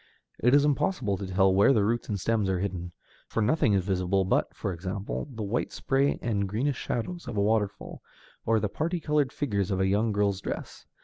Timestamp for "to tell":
1.17-1.53